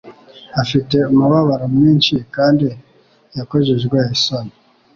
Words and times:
afite 0.61 0.97
umubabaro 1.11 1.65
mwinshi 1.75 2.15
kandi 2.35 2.67
yakojejwe 3.37 3.97
isoni, 4.15 4.53